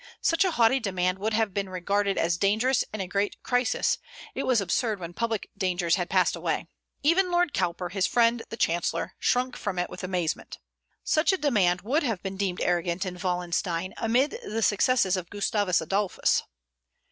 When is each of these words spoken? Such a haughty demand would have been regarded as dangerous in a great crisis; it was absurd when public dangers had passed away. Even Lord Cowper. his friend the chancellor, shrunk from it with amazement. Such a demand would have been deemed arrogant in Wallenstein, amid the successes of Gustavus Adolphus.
Such 0.23 0.43
a 0.43 0.49
haughty 0.53 0.79
demand 0.79 1.19
would 1.19 1.33
have 1.33 1.53
been 1.53 1.69
regarded 1.69 2.17
as 2.17 2.35
dangerous 2.35 2.83
in 2.91 3.01
a 3.01 3.05
great 3.07 3.43
crisis; 3.43 3.99
it 4.33 4.47
was 4.47 4.59
absurd 4.59 4.99
when 4.99 5.13
public 5.13 5.51
dangers 5.55 5.93
had 5.93 6.09
passed 6.09 6.35
away. 6.35 6.65
Even 7.03 7.29
Lord 7.29 7.53
Cowper. 7.53 7.89
his 7.89 8.07
friend 8.07 8.41
the 8.49 8.57
chancellor, 8.57 9.13
shrunk 9.19 9.55
from 9.55 9.77
it 9.77 9.91
with 9.91 10.03
amazement. 10.03 10.57
Such 11.03 11.31
a 11.31 11.37
demand 11.37 11.81
would 11.83 12.01
have 12.01 12.23
been 12.23 12.35
deemed 12.35 12.61
arrogant 12.61 13.05
in 13.05 13.19
Wallenstein, 13.19 13.93
amid 13.97 14.39
the 14.43 14.63
successes 14.63 15.15
of 15.15 15.29
Gustavus 15.29 15.81
Adolphus. 15.81 16.41